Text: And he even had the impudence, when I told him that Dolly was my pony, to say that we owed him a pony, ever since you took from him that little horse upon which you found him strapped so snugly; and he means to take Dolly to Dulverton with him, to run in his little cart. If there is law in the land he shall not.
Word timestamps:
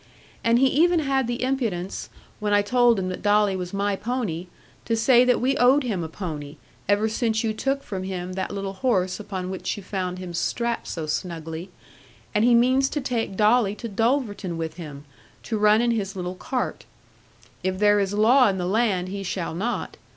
And 0.43 0.57
he 0.57 0.65
even 0.65 1.01
had 1.01 1.27
the 1.27 1.43
impudence, 1.43 2.09
when 2.39 2.53
I 2.55 2.63
told 2.63 2.97
him 2.97 3.09
that 3.09 3.21
Dolly 3.21 3.55
was 3.55 3.71
my 3.71 3.95
pony, 3.95 4.47
to 4.85 4.95
say 4.95 5.23
that 5.23 5.39
we 5.39 5.55
owed 5.57 5.83
him 5.83 6.03
a 6.03 6.07
pony, 6.09 6.55
ever 6.89 7.07
since 7.07 7.43
you 7.43 7.53
took 7.53 7.83
from 7.83 8.01
him 8.01 8.33
that 8.33 8.49
little 8.49 8.73
horse 8.73 9.19
upon 9.19 9.51
which 9.51 9.77
you 9.77 9.83
found 9.83 10.17
him 10.17 10.33
strapped 10.33 10.87
so 10.87 11.05
snugly; 11.05 11.69
and 12.33 12.43
he 12.43 12.55
means 12.55 12.89
to 12.89 12.99
take 12.99 13.37
Dolly 13.37 13.75
to 13.75 13.87
Dulverton 13.87 14.57
with 14.57 14.77
him, 14.77 15.05
to 15.43 15.59
run 15.59 15.81
in 15.83 15.91
his 15.91 16.15
little 16.15 16.33
cart. 16.33 16.85
If 17.61 17.77
there 17.77 17.99
is 17.99 18.11
law 18.11 18.47
in 18.47 18.57
the 18.57 18.65
land 18.65 19.09
he 19.09 19.21
shall 19.21 19.53
not. 19.53 19.97